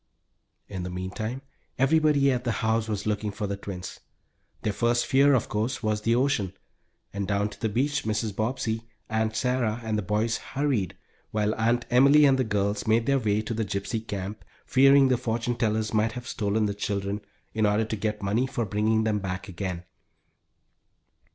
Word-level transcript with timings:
In 0.67 0.81
the 0.81 0.89
meantime 0.89 1.43
everybody 1.77 2.31
at 2.31 2.43
the 2.43 2.51
house 2.65 2.87
was 2.87 3.05
looking 3.05 3.29
for 3.29 3.45
the 3.45 3.55
twins. 3.55 3.99
Their 4.63 4.73
first 4.73 5.05
fear, 5.05 5.35
of 5.35 5.47
course, 5.47 5.83
was 5.83 6.01
the 6.01 6.15
ocean, 6.15 6.53
and 7.13 7.27
down 7.27 7.49
to 7.49 7.59
the 7.61 7.69
beach 7.69 8.03
Mrs. 8.03 8.35
Bobbsey, 8.35 8.89
Aunt 9.11 9.35
Sarah, 9.35 9.79
and 9.83 9.99
the 9.99 10.01
boys 10.01 10.37
hurried, 10.37 10.97
while 11.29 11.53
Aunt 11.53 11.85
Emily 11.91 12.25
and 12.25 12.39
the 12.39 12.43
girls 12.43 12.87
made 12.87 13.05
their 13.05 13.19
way 13.19 13.43
to 13.43 13.53
the 13.53 13.63
Gypsy 13.63 14.01
Camp, 14.07 14.43
fearing 14.65 15.09
the 15.09 15.17
fortune 15.19 15.55
tellers 15.55 15.93
might 15.93 16.13
have 16.13 16.27
stolen 16.27 16.65
the 16.65 16.73
children 16.73 17.21
in 17.53 17.67
order 17.67 17.85
to 17.85 17.95
get 17.95 18.23
money 18.23 18.47
for 18.47 18.65
bringing 18.65 19.03
them 19.03 19.19
back 19.19 19.47
again. 19.47 19.83